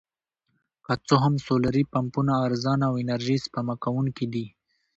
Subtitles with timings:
[0.85, 4.45] که څه هم سولري پمپونه ارزانه او انرژي سپما کوونکي دي.